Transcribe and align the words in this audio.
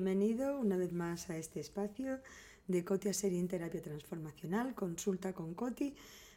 Bienvenido 0.00 0.60
una 0.60 0.76
vez 0.76 0.92
más 0.92 1.28
a 1.28 1.36
este 1.36 1.58
espacio 1.58 2.20
de 2.68 2.84
Coti 2.84 3.08
en 3.20 3.48
Terapia 3.48 3.82
Transformacional, 3.82 4.72
consulta 4.76 5.32
con 5.32 5.54
Coti. 5.54 5.92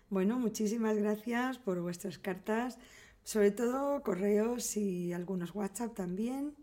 Bueno, 0.10 0.40
muchísimas 0.40 0.98
gracias 0.98 1.60
por 1.60 1.80
vuestras 1.80 2.18
cartas, 2.18 2.80
sobre 3.24 3.52
todo 3.52 4.02
correos 4.02 4.76
y 4.78 5.14
algunos 5.14 5.54
WhatsApp 5.54 5.94
también, 5.94 6.56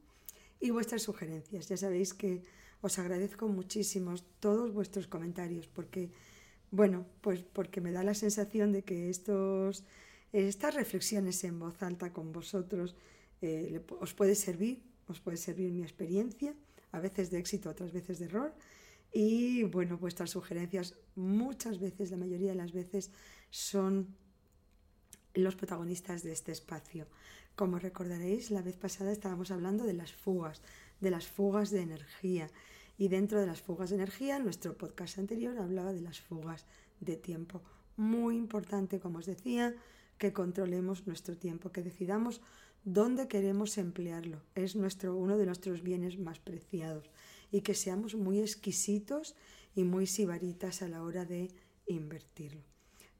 y 0.58 0.70
vuestras 0.70 1.02
sugerencias. 1.02 1.68
Ya 1.68 1.76
sabéis 1.76 2.14
que 2.14 2.42
os 2.80 2.98
agradezco 2.98 3.46
muchísimo 3.46 4.16
todos 4.40 4.74
vuestros 4.74 5.06
comentarios 5.06 5.68
porque, 5.68 6.10
bueno, 6.72 7.06
pues 7.20 7.44
porque 7.44 7.80
me 7.80 7.92
da 7.92 8.02
la 8.02 8.14
sensación 8.14 8.72
de 8.72 8.82
que 8.82 9.08
estos, 9.08 9.84
estas 10.32 10.74
reflexiones 10.74 11.44
en 11.44 11.60
voz 11.60 11.80
alta 11.80 12.12
con 12.12 12.32
vosotros 12.32 12.96
eh, 13.40 13.82
os 14.00 14.14
puede 14.14 14.34
servir, 14.34 14.82
os 15.06 15.20
puede 15.20 15.36
servir 15.36 15.70
mi 15.70 15.82
experiencia, 15.82 16.56
a 16.92 17.00
veces 17.00 17.30
de 17.30 17.38
éxito, 17.38 17.70
otras 17.70 17.92
veces 17.92 18.18
de 18.18 18.26
error. 18.26 18.54
Y 19.12 19.64
bueno, 19.64 19.98
vuestras 19.98 20.30
sugerencias 20.30 20.94
muchas 21.14 21.78
veces, 21.78 22.10
la 22.10 22.16
mayoría 22.16 22.50
de 22.50 22.56
las 22.56 22.72
veces, 22.72 23.10
son 23.50 24.14
los 25.34 25.56
protagonistas 25.56 26.22
de 26.22 26.32
este 26.32 26.52
espacio. 26.52 27.06
Como 27.54 27.78
recordaréis, 27.78 28.50
la 28.50 28.62
vez 28.62 28.76
pasada 28.76 29.12
estábamos 29.12 29.50
hablando 29.50 29.84
de 29.84 29.94
las 29.94 30.12
fugas, 30.12 30.62
de 31.00 31.10
las 31.10 31.26
fugas 31.26 31.70
de 31.70 31.80
energía. 31.80 32.50
Y 32.98 33.08
dentro 33.08 33.40
de 33.40 33.46
las 33.46 33.62
fugas 33.62 33.90
de 33.90 33.96
energía, 33.96 34.38
nuestro 34.38 34.76
podcast 34.76 35.18
anterior 35.18 35.58
hablaba 35.58 35.92
de 35.92 36.00
las 36.00 36.20
fugas 36.20 36.66
de 37.00 37.16
tiempo. 37.16 37.62
Muy 37.96 38.36
importante, 38.36 39.00
como 39.00 39.18
os 39.18 39.26
decía, 39.26 39.74
que 40.18 40.32
controlemos 40.32 41.06
nuestro 41.06 41.36
tiempo, 41.36 41.70
que 41.70 41.82
decidamos 41.82 42.40
dónde 42.92 43.28
queremos 43.28 43.76
emplearlo. 43.78 44.42
Es 44.54 44.74
nuestro, 44.74 45.14
uno 45.14 45.36
de 45.36 45.46
nuestros 45.46 45.82
bienes 45.82 46.18
más 46.18 46.38
preciados. 46.38 47.10
Y 47.50 47.60
que 47.60 47.74
seamos 47.74 48.14
muy 48.14 48.40
exquisitos 48.40 49.34
y 49.74 49.84
muy 49.84 50.06
sibaritas 50.06 50.82
a 50.82 50.88
la 50.88 51.02
hora 51.02 51.24
de 51.24 51.50
invertirlo. 51.86 52.62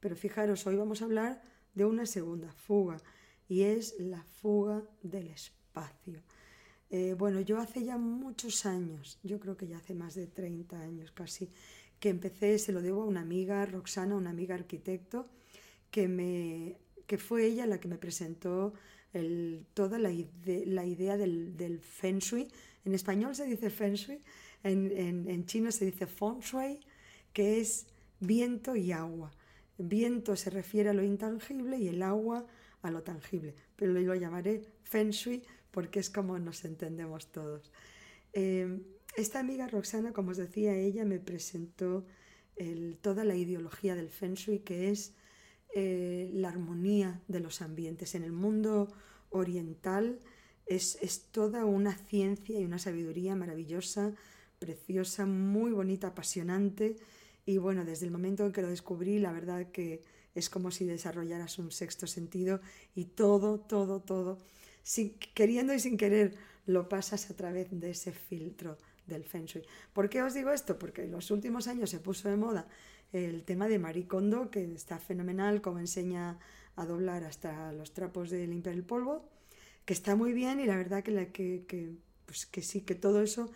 Pero 0.01 0.17
fijaros, 0.17 0.67
hoy 0.67 0.77
vamos 0.77 1.03
a 1.03 1.05
hablar 1.05 1.43
de 1.75 1.85
una 1.85 2.07
segunda 2.07 2.53
fuga 2.53 3.01
y 3.49 3.63
es 3.63 3.95
la 3.99 4.23
fuga 4.25 4.83
del 5.03 5.29
espacio. 5.29 6.23
Eh, 6.91 7.15
bueno, 7.19 7.41
yo 7.41 7.59
hace 7.59 7.85
ya 7.85 7.99
muchos 7.99 8.65
años, 8.65 9.19
yo 9.23 9.39
creo 9.39 9.57
que 9.57 9.67
ya 9.67 9.77
hace 9.77 9.95
más 9.95 10.15
de 10.15 10.27
30 10.27 10.81
años 10.81 11.13
casi, 11.13 11.51
que 12.01 12.09
empecé, 12.09 12.59
se 12.59 12.73
lo 12.73 12.81
debo 12.81 13.03
a 13.03 13.07
una 13.07 13.21
amiga, 13.21 13.67
Roxana, 13.67 14.17
una 14.17 14.31
amiga 14.31 14.55
arquitecto, 14.55 15.27
que, 15.91 16.09
me, 16.09 16.79
que 17.07 17.19
fue 17.19 17.47
ella 17.47 17.67
la 17.67 17.81
que 17.81 17.89
me 17.89 17.99
presentó 17.99 18.73
toda 19.75 19.99
la, 19.99 20.13
la 20.45 20.87
idea 20.87 21.17
del, 21.17 21.57
del, 21.57 21.81
feng 21.81 22.19
shui. 22.19 22.49
En 22.85 22.95
español 22.95 23.35
se 23.35 23.47
dice 23.47 23.71
feng 23.71 23.95
shui, 23.95 24.21
en, 24.63 25.29
en, 25.29 25.47
chino 25.47 25.73
se 25.73 25.87
dice 25.87 26.07
feng 26.07 26.41
shui, 26.41 26.81
que 27.33 27.61
es 27.61 27.87
viento 28.21 28.77
y 28.77 28.93
agua. 28.93 29.33
Viento 29.79 30.37
se 30.37 30.51
refiere 30.51 30.91
a 30.91 30.95
lo 30.95 31.03
intangible 31.03 31.79
y 31.79 31.89
el 31.89 32.03
agua 32.03 32.47
a 32.83 32.91
lo 32.91 33.03
tangible, 33.03 33.55
pero 33.77 33.93
lo 33.93 34.15
llamaré 34.15 34.63
feng 34.83 35.11
shui 35.11 35.43
porque 35.71 36.01
es 36.01 36.11
como 36.11 36.39
nos 36.39 36.65
entendemos 36.65 37.31
todos. 37.31 37.73
Eh, 38.33 38.81
esta 39.17 39.41
amiga 39.41 39.67
Roxana, 39.69 40.13
como 40.13 40.31
os 40.31 40.37
decía, 40.37 40.75
ella 40.75 41.05
me 41.05 41.19
presentó 41.19 42.05
toda 43.01 43.25
la 43.25 43.37
ideología 43.37 43.95
del 43.95 44.11
feng 44.11 44.35
shui, 44.35 44.61
que 44.61 44.91
es 44.91 45.15
eh, 45.75 46.31
la 46.33 46.49
armonía 46.49 47.21
de 47.29 47.41
los 47.41 47.63
ambientes. 47.63 48.15
En 48.15 48.25
el 48.25 48.33
mundo 48.33 48.89
oriental 49.31 50.19
es, 50.67 50.99
es 51.03 51.27
toda 51.31 51.65
una 51.65 51.97
ciencia 51.97 52.59
y 52.59 52.65
una 52.65 52.79
sabiduría 52.79 53.37
maravillosa, 53.37 54.15
preciosa, 54.59 55.27
muy 55.27 55.73
bonita, 55.73 56.09
apasionante. 56.09 56.97
Y 57.47 57.59
bueno, 57.59 57.85
desde 57.85 58.07
el 58.07 58.13
momento 58.13 58.45
en 58.45 58.53
que 58.53 58.63
lo 58.63 58.69
descubrí, 58.69 59.19
la 59.19 59.33
verdad 59.33 59.71
que 59.71 60.03
es 60.35 60.51
como 60.51 60.71
si 60.71 60.85
desarrollaras 60.85 61.59
un 61.59 61.71
sexto 61.71 62.07
sentido 62.07 62.61
y 62.95 63.07
todo, 63.07 63.59
todo, 63.59 64.01
todo, 64.01 64.39
sin, 64.83 65.19
queriendo 65.35 65.75
y 65.75 65.81
sin 65.81 65.97
querer, 65.97 66.37
lo 66.67 66.89
pasas 66.89 67.31
a 67.31 67.37
través 67.37 67.69
de 67.71 67.91
ese 67.91 68.13
filtro 68.13 68.77
del 69.09 69.25
Feng 69.25 69.47
Shui. 69.47 69.63
¿Por 69.93 70.09
qué 70.09 70.23
os 70.23 70.35
digo 70.35 70.51
esto? 70.51 70.79
Porque 70.79 71.05
en 71.05 71.13
los 71.13 71.31
últimos 71.31 71.67
años 71.67 71.91
se 71.91 71.99
puso 71.99 72.29
de 72.29 72.37
moda 72.37 72.69
el 73.13 73.45
tema 73.45 73.69
de 73.69 73.79
Maricondo, 73.79 74.51
que 74.51 74.63
está 74.75 74.99
fenomenal, 74.99 75.61
como 75.63 75.79
enseña 75.79 76.39
a 76.77 76.87
doblar 76.87 77.25
hasta 77.25 77.73
los 77.73 77.93
trapos 77.93 78.31
de 78.31 78.47
limpiar 78.47 78.75
el 78.75 78.85
polvo, 78.85 79.29
que 79.85 79.95
está 79.95 80.15
muy 80.15 80.33
bien 80.33 80.61
y 80.61 80.67
la 80.67 80.77
verdad 80.77 81.03
que, 81.03 81.29
que, 81.33 81.65
que, 81.67 81.97
pues 82.27 82.47
que 82.47 82.63
sí, 82.63 82.83
que 82.83 82.95
todo 82.95 83.23
eso 83.23 83.51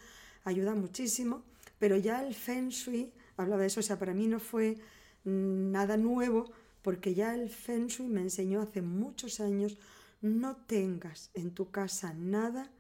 ayuda 0.44 0.74
muchísimo, 0.74 1.44
pero 1.78 1.96
ya 1.96 2.26
el 2.26 2.34
Feng 2.34 2.70
Shui 2.70 3.12
hablaba 3.36 3.62
de 3.62 3.68
eso, 3.68 3.80
o 3.80 3.82
sea, 3.82 3.98
para 3.98 4.14
mí 4.14 4.26
no 4.26 4.41
fue 4.41 4.78
nada 5.24 5.96
nuevo, 5.96 6.50
porque 6.80 7.14
ya 7.14 7.34
el 7.34 7.48
Feng 7.50 7.86
Shui 7.86 8.08
me 8.08 8.22
enseñó 8.22 8.60
hace 8.62 8.82
muchos 8.82 9.41
años, 9.41 9.78
no 10.20 10.56
tengas 10.56 11.30
en 11.34 11.52
tu 11.52 11.70
casa 11.70 12.14
nada 12.14 12.70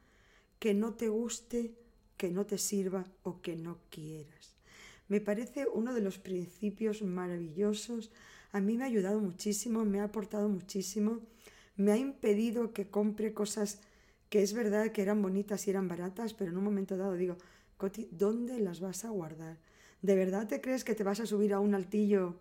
que 0.58 0.74
no 0.74 0.94
te 0.94 1.08
guste, 1.08 1.74
que 2.22 2.30
no 2.30 2.46
te 2.46 2.56
sirva 2.56 3.02
o 3.24 3.42
que 3.42 3.56
no 3.56 3.78
quieras. 3.90 4.54
Me 5.08 5.20
parece 5.20 5.66
uno 5.66 5.92
de 5.92 6.00
los 6.00 6.20
principios 6.20 7.02
maravillosos. 7.02 8.12
A 8.52 8.60
mí 8.60 8.76
me 8.76 8.84
ha 8.84 8.86
ayudado 8.86 9.18
muchísimo, 9.18 9.84
me 9.84 9.98
ha 9.98 10.04
aportado 10.04 10.48
muchísimo, 10.48 11.18
me 11.74 11.90
ha 11.90 11.96
impedido 11.96 12.72
que 12.72 12.86
compre 12.86 13.34
cosas 13.34 13.80
que 14.30 14.40
es 14.40 14.52
verdad 14.52 14.92
que 14.92 15.02
eran 15.02 15.20
bonitas 15.20 15.66
y 15.66 15.70
eran 15.70 15.88
baratas, 15.88 16.32
pero 16.32 16.52
en 16.52 16.58
un 16.58 16.62
momento 16.62 16.96
dado 16.96 17.14
digo, 17.16 17.38
Coti, 17.76 18.08
¿dónde 18.12 18.60
las 18.60 18.78
vas 18.78 19.04
a 19.04 19.08
guardar? 19.10 19.58
¿De 20.00 20.14
verdad 20.14 20.46
te 20.46 20.60
crees 20.60 20.84
que 20.84 20.94
te 20.94 21.02
vas 21.02 21.18
a 21.18 21.26
subir 21.26 21.52
a 21.52 21.58
un 21.58 21.74
altillo 21.74 22.36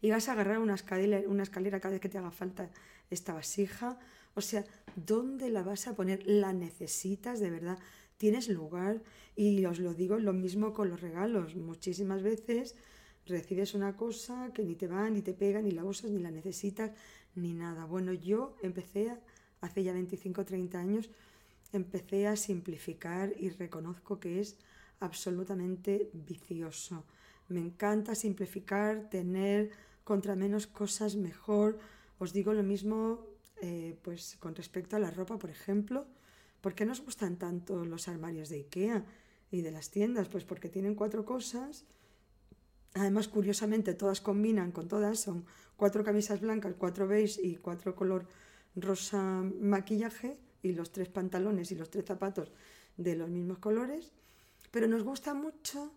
y 0.00 0.10
vas 0.10 0.30
a 0.30 0.32
agarrar 0.32 0.58
una 0.58 0.76
escalera, 0.76 1.28
una 1.28 1.42
escalera 1.42 1.80
cada 1.80 1.92
vez 1.92 2.00
que 2.00 2.08
te 2.08 2.16
haga 2.16 2.30
falta 2.30 2.70
esta 3.10 3.34
vasija. 3.34 3.98
O 4.34 4.40
sea, 4.40 4.64
¿dónde 4.96 5.50
la 5.50 5.62
vas 5.62 5.86
a 5.86 5.94
poner? 5.94 6.22
¿La 6.26 6.54
necesitas 6.54 7.40
de 7.40 7.50
verdad? 7.50 7.78
¿Tienes 8.18 8.48
lugar? 8.48 9.00
Y 9.36 9.64
os 9.64 9.78
lo 9.78 9.94
digo 9.94 10.18
lo 10.18 10.32
mismo 10.32 10.72
con 10.72 10.90
los 10.90 11.00
regalos. 11.00 11.54
Muchísimas 11.54 12.22
veces 12.22 12.74
recibes 13.26 13.74
una 13.74 13.96
cosa 13.96 14.50
que 14.52 14.64
ni 14.64 14.74
te 14.74 14.88
va, 14.88 15.08
ni 15.08 15.22
te 15.22 15.34
pega, 15.34 15.62
ni 15.62 15.70
la 15.70 15.84
usas, 15.84 16.10
ni 16.10 16.20
la 16.20 16.32
necesitas, 16.32 16.90
ni 17.36 17.54
nada. 17.54 17.84
Bueno, 17.84 18.12
yo 18.12 18.56
empecé 18.60 19.16
hace 19.60 19.84
ya 19.84 19.92
25 19.92 20.40
o 20.40 20.44
30 20.44 20.78
años, 20.80 21.10
empecé 21.72 22.26
a 22.26 22.34
simplificar 22.34 23.32
y 23.38 23.50
reconozco 23.50 24.18
que 24.18 24.40
es 24.40 24.56
absolutamente 24.98 26.10
vicioso. 26.12 27.04
Me 27.48 27.60
encanta 27.60 28.16
simplificar, 28.16 29.08
tener 29.10 29.70
contra 30.02 30.34
menos 30.34 30.66
cosas 30.66 31.14
mejor. 31.14 31.78
Os 32.18 32.32
digo 32.32 32.52
lo 32.52 32.64
mismo 32.64 33.24
eh, 33.62 33.96
pues 34.02 34.36
con 34.40 34.56
respecto 34.56 34.96
a 34.96 34.98
la 34.98 35.12
ropa, 35.12 35.38
por 35.38 35.50
ejemplo. 35.50 36.06
¿Por 36.60 36.74
qué 36.74 36.84
nos 36.84 37.00
gustan 37.00 37.36
tanto 37.36 37.84
los 37.84 38.08
armarios 38.08 38.48
de 38.48 38.56
Ikea 38.56 39.04
y 39.50 39.62
de 39.62 39.70
las 39.70 39.90
tiendas? 39.90 40.28
Pues 40.28 40.44
porque 40.44 40.68
tienen 40.68 40.94
cuatro 40.94 41.24
cosas. 41.24 41.84
Además, 42.94 43.28
curiosamente, 43.28 43.94
todas 43.94 44.20
combinan 44.20 44.72
con 44.72 44.88
todas. 44.88 45.20
Son 45.20 45.44
cuatro 45.76 46.02
camisas 46.04 46.40
blancas, 46.40 46.74
cuatro 46.78 47.06
beige 47.06 47.40
y 47.42 47.56
cuatro 47.56 47.94
color 47.94 48.26
rosa 48.74 49.42
maquillaje 49.60 50.38
y 50.62 50.72
los 50.72 50.92
tres 50.92 51.08
pantalones 51.08 51.70
y 51.72 51.76
los 51.76 51.90
tres 51.90 52.04
zapatos 52.04 52.52
de 52.96 53.16
los 53.16 53.28
mismos 53.28 53.58
colores. 53.58 54.12
Pero 54.70 54.88
nos 54.88 55.04
gusta 55.04 55.34
mucho 55.34 55.92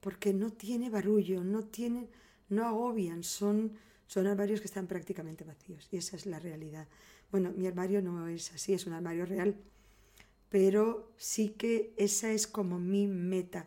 porque 0.00 0.32
no 0.32 0.50
tiene 0.50 0.88
barullo, 0.88 1.44
no 1.44 1.64
tiene 1.64 2.08
no 2.50 2.66
agobian, 2.66 3.22
son, 3.22 3.72
son 4.06 4.26
armarios 4.26 4.60
que 4.60 4.66
están 4.66 4.86
prácticamente 4.86 5.44
vacíos 5.44 5.88
y 5.90 5.96
esa 5.96 6.16
es 6.16 6.26
la 6.26 6.38
realidad. 6.38 6.86
Bueno, 7.30 7.52
mi 7.56 7.66
armario 7.66 8.02
no 8.02 8.28
es 8.28 8.52
así, 8.52 8.74
es 8.74 8.86
un 8.86 8.92
armario 8.92 9.24
real, 9.24 9.56
pero 10.50 11.10
sí 11.16 11.50
que 11.50 11.94
esa 11.96 12.32
es 12.32 12.46
como 12.46 12.78
mi 12.78 13.06
meta, 13.06 13.66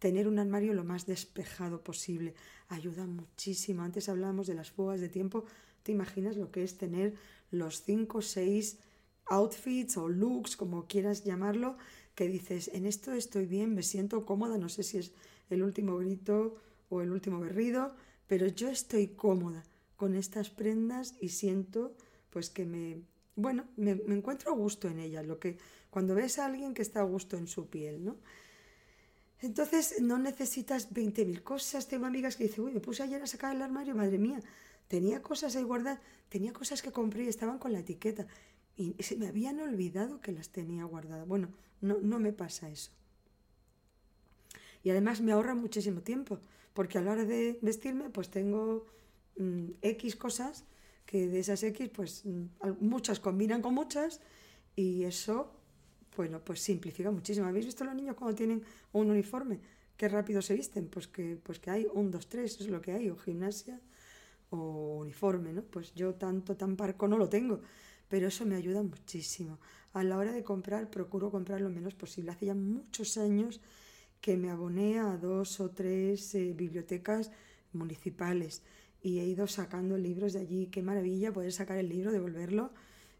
tener 0.00 0.26
un 0.26 0.40
armario 0.40 0.74
lo 0.74 0.82
más 0.82 1.06
despejado 1.06 1.84
posible. 1.84 2.34
Ayuda 2.68 3.06
muchísimo. 3.06 3.82
Antes 3.82 4.08
hablábamos 4.08 4.48
de 4.48 4.54
las 4.54 4.72
fugas 4.72 5.00
de 5.00 5.08
tiempo. 5.08 5.44
¿Te 5.84 5.92
imaginas 5.92 6.36
lo 6.36 6.50
que 6.50 6.64
es 6.64 6.76
tener 6.76 7.14
los 7.52 7.82
cinco 7.82 8.18
o 8.18 8.22
seis 8.22 8.78
outfits 9.26 9.96
o 9.96 10.08
looks, 10.08 10.56
como 10.56 10.86
quieras 10.86 11.24
llamarlo, 11.24 11.76
que 12.14 12.28
dices, 12.28 12.68
en 12.74 12.86
esto 12.86 13.12
estoy 13.12 13.46
bien, 13.46 13.74
me 13.74 13.82
siento 13.82 14.26
cómoda, 14.26 14.58
no 14.58 14.68
sé 14.68 14.82
si 14.82 14.98
es 14.98 15.12
el 15.50 15.62
último 15.62 15.96
grito 15.96 16.56
o 16.88 17.00
el 17.00 17.10
último 17.10 17.40
berrido, 17.40 17.94
pero 18.26 18.46
yo 18.46 18.68
estoy 18.68 19.08
cómoda 19.08 19.62
con 19.96 20.14
estas 20.14 20.50
prendas 20.50 21.14
y 21.20 21.28
siento 21.28 21.94
pues 22.30 22.50
que 22.50 22.64
me, 22.64 23.02
bueno, 23.36 23.64
me, 23.76 23.92
encuentro 23.92 24.52
a 24.52 24.56
gusto 24.56 24.88
en 24.88 24.98
ellas, 24.98 25.26
lo 25.26 25.38
que 25.38 25.58
cuando 25.92 26.14
ves 26.14 26.38
a 26.38 26.46
alguien 26.46 26.72
que 26.72 26.82
está 26.82 27.00
a 27.00 27.04
gusto 27.04 27.36
en 27.36 27.46
su 27.46 27.66
piel, 27.68 28.04
¿no? 28.04 28.16
Entonces 29.40 30.00
no 30.00 30.18
necesitas 30.18 30.90
20.000 30.92 31.42
cosas. 31.42 31.86
Tengo 31.86 32.06
amigas 32.06 32.36
que 32.36 32.44
dicen, 32.44 32.64
uy, 32.64 32.72
me 32.72 32.80
puse 32.80 33.02
ayer 33.02 33.20
a 33.22 33.26
sacar 33.26 33.54
el 33.54 33.60
armario, 33.60 33.94
madre 33.94 34.18
mía, 34.18 34.40
tenía 34.88 35.20
cosas 35.20 35.54
ahí 35.56 35.64
guardadas, 35.64 36.00
tenía 36.28 36.52
cosas 36.52 36.80
que 36.80 36.92
compré 36.92 37.24
y 37.24 37.28
estaban 37.28 37.58
con 37.58 37.72
la 37.72 37.80
etiqueta. 37.80 38.26
y 38.76 38.94
se 39.02 39.16
me 39.16 39.28
habían 39.28 39.60
olvidado 39.60 40.20
que 40.20 40.32
las 40.32 40.48
tenía 40.48 40.84
guardadas. 40.84 41.28
Bueno, 41.28 41.48
no, 41.82 42.18
me 42.20 42.32
pasa 42.32 42.70
eso. 42.70 42.90
Y 44.84 44.90
además 44.90 45.20
me 45.20 45.32
ahorra 45.32 45.54
muchísimo 45.54 46.00
tiempo, 46.00 46.38
porque 46.74 46.98
a 46.98 47.02
la 47.02 47.12
hora 47.12 47.24
de 47.24 47.58
vestirme, 47.60 48.08
pues 48.08 48.30
tengo 48.30 48.86
mm, 49.36 49.70
X 49.82 50.16
cosas 50.16 50.64
que 51.04 51.26
de 51.26 51.40
esas 51.40 51.62
X, 51.62 51.90
pues 51.92 52.24
mm, 52.24 52.44
muchas 52.80 53.18
combinan 53.18 53.62
con 53.62 53.74
muchas 53.74 54.20
y 54.76 55.02
eso, 55.04 55.52
bueno, 56.16 56.40
pues 56.44 56.60
simplifica 56.60 57.10
muchísimo. 57.10 57.46
¿Habéis 57.46 57.66
visto 57.66 57.84
los 57.84 57.94
niños 57.94 58.16
cuando 58.16 58.36
tienen 58.36 58.62
un 58.92 59.10
uniforme? 59.10 59.60
Qué 59.96 60.08
rápido 60.08 60.42
se 60.42 60.54
visten, 60.54 60.88
pues 60.88 61.06
que, 61.08 61.36
pues 61.42 61.58
que 61.58 61.70
hay 61.70 61.86
un, 61.92 62.10
dos, 62.10 62.28
tres, 62.28 62.60
es 62.60 62.68
lo 62.68 62.80
que 62.80 62.92
hay, 62.92 63.08
o 63.08 63.16
gimnasia 63.16 63.80
o 64.50 64.98
uniforme, 64.98 65.52
¿no? 65.52 65.62
Pues 65.62 65.94
yo 65.94 66.14
tanto, 66.14 66.56
tan 66.56 66.76
parco 66.76 67.08
no 67.08 67.16
lo 67.16 67.28
tengo, 67.28 67.60
pero 68.08 68.28
eso 68.28 68.44
me 68.44 68.56
ayuda 68.56 68.82
muchísimo. 68.82 69.58
A 69.94 70.02
la 70.04 70.18
hora 70.18 70.32
de 70.32 70.42
comprar, 70.42 70.90
procuro 70.90 71.30
comprar 71.30 71.60
lo 71.60 71.70
menos 71.70 71.94
posible. 71.94 72.32
Hace 72.32 72.46
ya 72.46 72.54
muchos 72.54 73.16
años 73.16 73.60
que 74.20 74.36
me 74.36 74.50
aboné 74.50 74.98
a 74.98 75.16
dos 75.16 75.60
o 75.60 75.70
tres 75.70 76.34
eh, 76.34 76.52
bibliotecas 76.54 77.30
municipales 77.72 78.62
y 79.02 79.18
he 79.20 79.24
ido 79.24 79.46
sacando 79.46 79.96
libros 79.96 80.34
de 80.34 80.40
allí. 80.40 80.66
Qué 80.66 80.82
maravilla 80.82 81.32
poder 81.32 81.52
sacar 81.52 81.78
el 81.78 81.88
libro, 81.88 82.12
devolverlo 82.12 82.70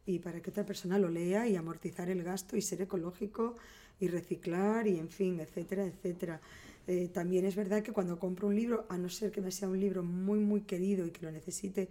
y 0.04 0.18
para 0.18 0.40
que 0.40 0.50
otra 0.50 0.66
persona 0.66 0.98
lo 0.98 1.08
lea 1.08 1.46
y 1.46 1.56
amortizar 1.56 2.10
el 2.10 2.22
gasto 2.22 2.56
y 2.56 2.62
ser 2.62 2.82
ecológico 2.82 3.56
y 4.00 4.08
reciclar 4.08 4.86
y 4.86 4.98
en 4.98 5.08
fin, 5.08 5.40
etcétera, 5.40 5.84
etcétera. 5.84 6.40
Eh, 6.86 7.08
también 7.08 7.44
es 7.44 7.54
verdad 7.54 7.82
que 7.82 7.92
cuando 7.92 8.18
compro 8.18 8.48
un 8.48 8.56
libro, 8.56 8.86
a 8.88 8.98
no 8.98 9.08
ser 9.08 9.30
que 9.30 9.40
me 9.40 9.52
sea 9.52 9.68
un 9.68 9.78
libro 9.78 10.02
muy, 10.02 10.40
muy 10.40 10.62
querido 10.62 11.06
y 11.06 11.10
que 11.10 11.24
lo 11.24 11.30
necesite 11.30 11.88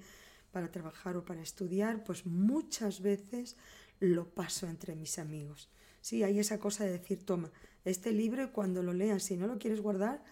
para 0.51 0.69
trabajar 0.69 1.15
o 1.15 1.23
para 1.23 1.41
estudiar, 1.41 2.03
pues 2.03 2.25
muchas 2.25 3.01
veces 3.01 3.55
lo 3.99 4.27
paso 4.27 4.67
entre 4.67 4.95
mis 4.95 5.17
amigos. 5.17 5.69
Sí, 6.01 6.23
hay 6.23 6.39
esa 6.39 6.59
cosa 6.59 6.83
de 6.83 6.91
decir, 6.91 7.23
toma, 7.23 7.51
este 7.85 8.11
libro 8.11 8.51
cuando 8.51 8.83
lo 8.83 8.91
leas, 8.91 9.23
si 9.23 9.37
no 9.37 9.47
lo 9.47 9.57
quieres 9.57 9.79
guardar, 9.79 10.23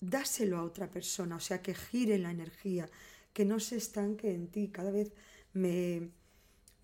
dáselo 0.00 0.58
a 0.58 0.62
otra 0.62 0.88
persona, 0.90 1.36
o 1.36 1.40
sea, 1.40 1.60
que 1.60 1.74
gire 1.74 2.18
la 2.18 2.30
energía, 2.30 2.88
que 3.32 3.44
no 3.44 3.60
se 3.60 3.76
estanque 3.76 4.32
en 4.32 4.48
ti. 4.48 4.68
Cada 4.68 4.90
vez 4.90 5.12
me, 5.52 6.10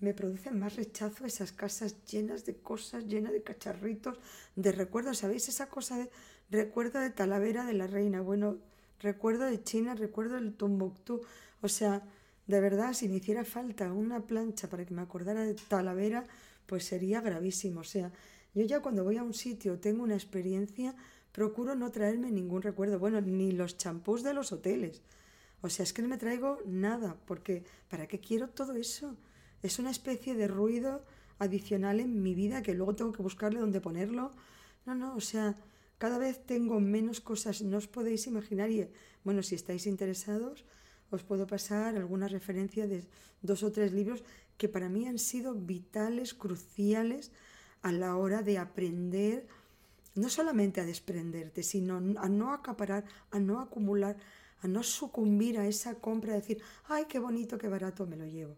me 0.02 0.14
producen 0.14 0.58
más 0.58 0.74
rechazo 0.74 1.24
esas 1.24 1.52
casas 1.52 2.04
llenas 2.04 2.44
de 2.44 2.56
cosas, 2.56 3.06
llenas 3.06 3.32
de 3.32 3.42
cacharritos, 3.42 4.18
de 4.56 4.72
recuerdos. 4.72 5.18
¿Sabéis 5.18 5.48
esa 5.48 5.68
cosa 5.68 5.96
de 5.96 6.10
recuerdo 6.50 6.98
de 6.98 7.10
Talavera 7.10 7.64
de 7.64 7.74
la 7.74 7.86
Reina? 7.86 8.20
Bueno, 8.20 8.58
recuerdo 9.00 9.44
de 9.44 9.62
China, 9.62 9.94
recuerdo 9.94 10.34
del 10.34 10.54
Tombuctú. 10.54 11.22
O 11.60 11.68
sea, 11.68 12.02
de 12.48 12.60
verdad, 12.60 12.94
si 12.94 13.08
me 13.08 13.16
hiciera 13.16 13.44
falta 13.44 13.92
una 13.92 14.26
plancha 14.26 14.68
para 14.68 14.84
que 14.84 14.92
me 14.92 15.02
acordara 15.02 15.44
de 15.44 15.54
Talavera, 15.54 16.26
pues 16.66 16.84
sería 16.84 17.20
gravísimo. 17.20 17.80
O 17.80 17.84
sea, 17.84 18.10
yo 18.54 18.64
ya 18.64 18.80
cuando 18.80 19.04
voy 19.04 19.18
a 19.18 19.22
un 19.22 19.34
sitio 19.34 19.78
tengo 19.78 20.02
una 20.02 20.14
experiencia, 20.14 20.96
procuro 21.30 21.76
no 21.76 21.92
traerme 21.92 22.32
ningún 22.32 22.62
recuerdo, 22.62 22.98
bueno, 22.98 23.20
ni 23.20 23.52
los 23.52 23.78
champús 23.78 24.24
de 24.24 24.34
los 24.34 24.50
hoteles. 24.50 25.00
O 25.60 25.68
sea, 25.68 25.84
es 25.84 25.92
que 25.92 26.02
no 26.02 26.08
me 26.08 26.18
traigo 26.18 26.58
nada, 26.66 27.16
porque 27.24 27.62
¿para 27.88 28.08
qué 28.08 28.18
quiero 28.18 28.48
todo 28.48 28.74
eso? 28.74 29.16
Es 29.62 29.78
una 29.78 29.90
especie 29.90 30.34
de 30.34 30.48
ruido 30.48 31.04
adicional 31.38 32.00
en 32.00 32.22
mi 32.22 32.34
vida 32.34 32.62
que 32.62 32.74
luego 32.74 32.94
tengo 32.94 33.12
que 33.12 33.22
buscarle 33.22 33.60
dónde 33.60 33.80
ponerlo. 33.80 34.32
No, 34.86 34.94
no, 34.94 35.14
o 35.14 35.20
sea, 35.20 35.56
cada 35.98 36.18
vez 36.18 36.44
tengo 36.44 36.80
menos 36.80 37.20
cosas, 37.20 37.62
no 37.62 37.76
os 37.76 37.86
podéis 37.86 38.26
imaginar. 38.26 38.70
Y 38.70 38.88
bueno, 39.24 39.42
si 39.42 39.54
estáis 39.54 39.86
interesados, 39.86 40.64
os 41.10 41.22
puedo 41.22 41.46
pasar 41.46 41.96
alguna 41.96 42.26
referencia 42.26 42.86
de 42.86 43.04
dos 43.40 43.62
o 43.62 43.70
tres 43.70 43.92
libros 43.92 44.24
que 44.56 44.68
para 44.68 44.88
mí 44.88 45.06
han 45.06 45.18
sido 45.18 45.54
vitales, 45.54 46.34
cruciales 46.34 47.30
a 47.82 47.92
la 47.92 48.16
hora 48.16 48.42
de 48.42 48.58
aprender 48.58 49.46
no 50.14 50.28
solamente 50.28 50.80
a 50.80 50.84
desprenderte, 50.84 51.62
sino 51.62 51.96
a 51.96 52.28
no 52.28 52.52
acaparar, 52.52 53.04
a 53.30 53.38
no 53.38 53.60
acumular, 53.60 54.16
a 54.60 54.68
no 54.68 54.82
sucumbir 54.82 55.58
a 55.58 55.66
esa 55.66 55.94
compra, 55.94 56.32
de 56.32 56.40
decir, 56.40 56.62
ay, 56.88 57.06
qué 57.08 57.18
bonito, 57.18 57.58
qué 57.58 57.68
barato 57.68 58.06
me 58.06 58.16
lo 58.16 58.26
llevo. 58.26 58.56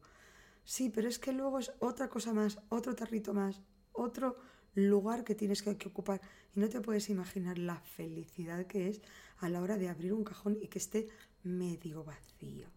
Sí, 0.64 0.90
pero 0.90 1.08
es 1.08 1.18
que 1.18 1.32
luego 1.32 1.58
es 1.58 1.72
otra 1.80 2.08
cosa 2.08 2.32
más, 2.32 2.58
otro 2.68 2.94
tarrito 2.94 3.34
más, 3.34 3.60
otro 3.92 4.36
lugar 4.74 5.24
que 5.24 5.34
tienes 5.34 5.62
que, 5.62 5.70
ocupar. 5.70 6.20
Y 6.54 6.60
no 6.60 6.68
te 6.68 6.80
puedes 6.80 7.08
imaginar 7.10 7.58
la 7.58 7.80
felicidad 7.80 8.66
que 8.66 8.88
es 8.88 9.02
a 9.38 9.48
la 9.48 9.60
hora 9.60 9.76
de 9.76 9.88
abrir 9.88 10.12
un 10.12 10.24
cajón 10.24 10.58
y 10.60 10.68
que 10.68 10.78
esté 10.78 11.08
medio 11.42 12.04
vacío. 12.04 12.68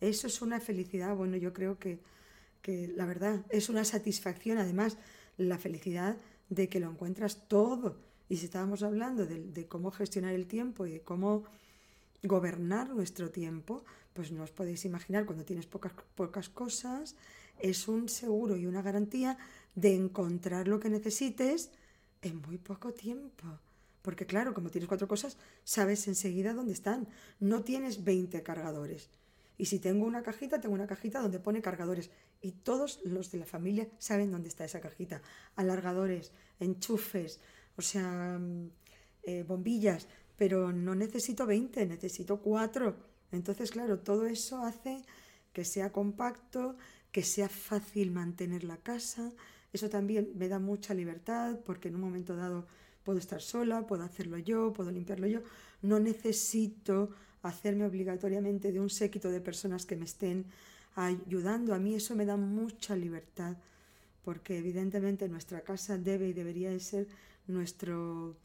Eso 0.00 0.26
es 0.26 0.42
una 0.42 0.60
felicidad, 0.60 1.14
bueno, 1.16 1.36
yo 1.36 1.52
creo 1.52 1.78
que, 1.78 2.00
que 2.62 2.88
la 2.88 3.06
verdad 3.06 3.44
es 3.50 3.68
una 3.68 3.84
satisfacción, 3.84 4.58
además, 4.58 4.98
la 5.36 5.58
felicidad 5.58 6.16
de 6.48 6.68
que 6.68 6.80
lo 6.80 6.90
encuentras 6.90 7.48
todo 7.48 8.08
y 8.28 8.36
si 8.36 8.44
estábamos 8.46 8.82
hablando 8.82 9.26
de, 9.26 9.66
cómo 9.66 9.90
gestionar 9.90 10.34
el 10.34 10.46
tiempo 10.46 10.86
y 10.86 10.92
de 10.92 11.00
cómo 11.00 11.44
gobernar 12.22 12.90
nuestro 12.90 13.30
tiempo, 13.30 13.84
pues 14.18 14.32
no 14.32 14.42
os 14.42 14.50
podéis 14.50 14.82
imaginar, 14.84 15.26
cuando 15.26 15.44
tienes 15.44 15.70
pocas, 15.70 15.92
pocas 16.16 16.48
cosas, 16.48 17.14
es 17.60 17.86
un 17.86 18.08
seguro 18.08 18.56
y 18.56 18.66
una 18.66 18.82
garantía 18.82 19.38
de 19.76 19.94
encontrar 19.94 20.66
lo 20.66 20.80
que 20.80 20.90
necesites 20.90 21.70
en 22.20 22.42
muy 22.42 22.58
poco 22.58 22.90
tiempo. 22.90 23.46
Porque 24.02 24.26
claro, 24.26 24.54
como 24.54 24.70
tienes 24.70 24.88
cuatro 24.88 25.06
cosas, 25.06 25.36
sabes 25.62 26.08
enseguida 26.08 26.52
dónde 26.52 26.72
están. 26.72 27.06
No 27.38 27.62
tienes 27.62 28.02
20 28.02 28.42
cargadores. 28.42 29.08
Y 29.56 29.66
si 29.66 29.78
tengo 29.78 30.04
una 30.04 30.24
cajita, 30.24 30.60
tengo 30.60 30.74
una 30.74 30.88
cajita 30.88 31.20
donde 31.20 31.38
pone 31.38 31.62
cargadores. 31.62 32.10
Y 32.42 32.50
todos 32.50 32.98
los 33.04 33.30
de 33.30 33.38
la 33.38 33.46
familia 33.46 33.86
saben 33.98 34.32
dónde 34.32 34.48
está 34.48 34.64
esa 34.64 34.80
cajita. 34.80 35.22
Alargadores, 35.54 36.32
enchufes, 36.58 37.38
o 37.76 37.82
sea, 37.82 38.36
mm, 38.36 38.70
eh, 39.22 39.44
bombillas, 39.44 40.08
pero 40.36 40.72
no 40.72 40.96
necesito 40.96 41.46
20, 41.46 41.86
necesito 41.86 42.40
4. 42.40 43.17
Entonces, 43.32 43.70
claro, 43.70 43.98
todo 43.98 44.26
eso 44.26 44.62
hace 44.64 45.02
que 45.52 45.64
sea 45.64 45.92
compacto, 45.92 46.76
que 47.12 47.22
sea 47.22 47.48
fácil 47.48 48.10
mantener 48.10 48.64
la 48.64 48.76
casa. 48.76 49.32
Eso 49.72 49.88
también 49.88 50.32
me 50.34 50.48
da 50.48 50.58
mucha 50.58 50.94
libertad 50.94 51.58
porque 51.64 51.88
en 51.88 51.96
un 51.96 52.00
momento 52.00 52.36
dado 52.36 52.66
puedo 53.04 53.18
estar 53.18 53.40
sola, 53.40 53.86
puedo 53.86 54.04
hacerlo 54.04 54.38
yo, 54.38 54.72
puedo 54.72 54.90
limpiarlo 54.90 55.26
yo. 55.26 55.40
No 55.82 55.98
necesito 55.98 57.10
hacerme 57.42 57.86
obligatoriamente 57.86 58.72
de 58.72 58.80
un 58.80 58.90
séquito 58.90 59.30
de 59.30 59.40
personas 59.40 59.86
que 59.86 59.96
me 59.96 60.04
estén 60.04 60.46
ayudando. 60.94 61.74
A 61.74 61.78
mí 61.78 61.94
eso 61.94 62.14
me 62.14 62.26
da 62.26 62.36
mucha 62.36 62.96
libertad 62.96 63.56
porque 64.24 64.58
evidentemente 64.58 65.28
nuestra 65.28 65.62
casa 65.62 65.96
debe 65.96 66.28
y 66.28 66.32
debería 66.34 66.70
de 66.70 66.80
ser 66.80 67.08
nuestro, 67.46 68.36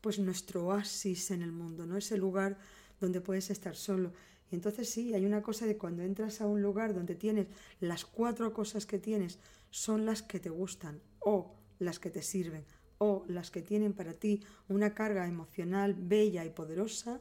pues 0.00 0.18
nuestro 0.18 0.66
oasis 0.66 1.30
en 1.32 1.42
el 1.42 1.50
mundo, 1.50 1.86
¿no? 1.86 1.96
Ese 1.96 2.16
lugar 2.16 2.56
donde 3.04 3.20
puedes 3.20 3.50
estar 3.50 3.76
solo. 3.76 4.12
Y 4.50 4.56
entonces 4.56 4.88
sí, 4.88 5.14
hay 5.14 5.24
una 5.24 5.42
cosa 5.42 5.66
de 5.66 5.76
cuando 5.76 6.02
entras 6.02 6.40
a 6.40 6.46
un 6.46 6.60
lugar 6.60 6.94
donde 6.94 7.14
tienes 7.14 7.46
las 7.80 8.04
cuatro 8.04 8.52
cosas 8.52 8.86
que 8.86 8.98
tienes 8.98 9.38
son 9.70 10.04
las 10.04 10.22
que 10.22 10.40
te 10.40 10.50
gustan 10.50 11.00
o 11.20 11.54
las 11.78 11.98
que 11.98 12.10
te 12.10 12.22
sirven 12.22 12.64
o 12.98 13.24
las 13.28 13.50
que 13.50 13.62
tienen 13.62 13.92
para 13.92 14.14
ti 14.14 14.42
una 14.68 14.94
carga 14.94 15.26
emocional 15.26 15.94
bella 15.94 16.44
y 16.44 16.50
poderosa, 16.50 17.20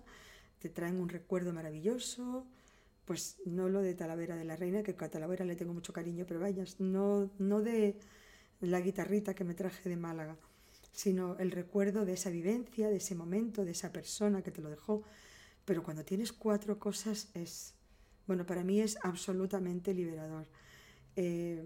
te 0.60 0.70
traen 0.70 0.98
un 1.00 1.10
recuerdo 1.10 1.52
maravilloso, 1.52 2.46
pues 3.06 3.38
no 3.46 3.68
lo 3.70 3.82
de 3.82 3.96
Talavera 3.96 4.36
de 4.36 4.46
la 4.46 4.56
Reina, 4.56 4.84
que 4.84 4.96
a 4.98 5.10
Talavera 5.10 5.46
le 5.46 5.56
tengo 5.56 5.74
mucho 5.74 5.92
cariño, 5.92 6.26
pero 6.28 6.40
vayas, 6.40 6.80
no, 6.80 7.30
no 7.38 7.62
de 7.62 7.98
la 8.62 8.80
guitarrita 8.80 9.34
que 9.34 9.44
me 9.44 9.56
traje 9.56 9.90
de 9.90 9.98
Málaga, 9.98 10.38
sino 10.92 11.38
el 11.40 11.52
recuerdo 11.52 12.06
de 12.06 12.14
esa 12.14 12.30
vivencia, 12.30 12.90
de 12.90 12.98
ese 12.98 13.16
momento, 13.16 13.66
de 13.66 13.72
esa 13.72 13.92
persona 13.92 14.42
que 14.42 14.52
te 14.52 14.62
lo 14.62 14.70
dejó. 14.70 15.04
Pero 15.66 15.84
cuando 15.84 16.04
tienes 16.04 16.32
cuatro 16.34 16.80
cosas 16.80 17.30
es, 17.34 17.74
bueno, 18.28 18.46
para 18.46 18.64
mí 18.64 18.82
es 18.82 18.98
absolutamente 19.04 19.94
liberador. 19.94 20.48
Eh, 21.16 21.64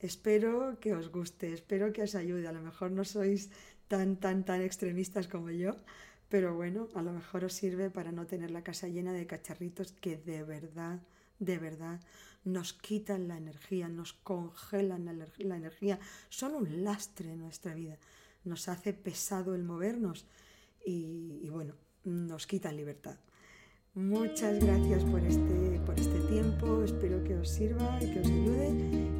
espero 0.00 0.78
que 0.80 0.94
os 0.94 1.10
guste, 1.10 1.52
espero 1.52 1.92
que 1.92 2.02
os 2.02 2.14
ayude. 2.14 2.48
A 2.48 2.52
lo 2.52 2.60
mejor 2.60 2.90
no 2.90 3.04
sois 3.04 3.50
tan, 3.86 4.16
tan, 4.16 4.44
tan 4.44 4.62
extremistas 4.62 5.28
como 5.28 5.50
yo, 5.50 5.76
pero 6.28 6.54
bueno, 6.54 6.88
a 6.94 7.02
lo 7.02 7.12
mejor 7.12 7.44
os 7.44 7.54
sirve 7.54 7.90
para 7.90 8.12
no 8.12 8.26
tener 8.26 8.50
la 8.50 8.62
casa 8.62 8.88
llena 8.88 9.12
de 9.12 9.26
cacharritos 9.26 9.92
que 9.92 10.16
de 10.16 10.42
verdad, 10.42 11.00
de 11.38 11.58
verdad 11.58 12.00
nos 12.44 12.72
quitan 12.72 13.28
la 13.28 13.36
energía, 13.36 13.88
nos 13.88 14.12
congelan 14.12 15.04
la 15.38 15.56
energía, 15.56 15.98
son 16.28 16.54
un 16.54 16.84
lastre 16.84 17.32
en 17.32 17.40
nuestra 17.40 17.74
vida 17.74 17.98
nos 18.48 18.68
hace 18.68 18.92
pesado 18.92 19.54
el 19.54 19.62
movernos 19.62 20.26
y, 20.84 21.48
bueno, 21.50 21.74
nos 22.04 22.46
quitan 22.46 22.76
libertad. 22.76 23.18
Muchas 23.94 24.58
gracias 24.60 25.02
por 25.04 25.20
este, 25.24 25.80
por 25.84 25.98
este 25.98 26.18
tiempo, 26.32 26.82
espero 26.84 27.22
que 27.24 27.34
os 27.34 27.48
sirva 27.48 27.98
y 28.00 28.12
que 28.12 28.20
os 28.20 28.26
ayude. 28.26 28.68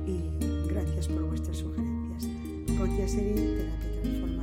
Y 0.07 0.69
gracias 0.69 1.09
por 1.09 1.23
vuestras 1.25 1.57
sugerencias. 1.57 2.29
Terapia 2.67 4.38